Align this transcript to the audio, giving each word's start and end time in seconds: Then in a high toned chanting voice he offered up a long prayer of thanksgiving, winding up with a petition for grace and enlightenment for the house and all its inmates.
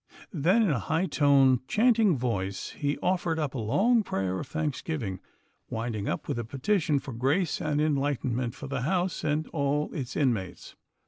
Then 0.33 0.63
in 0.63 0.71
a 0.71 0.79
high 0.79 1.05
toned 1.05 1.67
chanting 1.67 2.17
voice 2.17 2.71
he 2.71 2.97
offered 3.03 3.37
up 3.37 3.53
a 3.53 3.59
long 3.59 4.01
prayer 4.01 4.39
of 4.39 4.47
thanksgiving, 4.47 5.19
winding 5.69 6.09
up 6.09 6.27
with 6.27 6.39
a 6.39 6.43
petition 6.43 6.97
for 6.97 7.13
grace 7.13 7.61
and 7.61 7.79
enlightenment 7.79 8.55
for 8.55 8.65
the 8.65 8.81
house 8.81 9.23
and 9.23 9.45
all 9.49 9.93
its 9.93 10.15
inmates. 10.15 10.75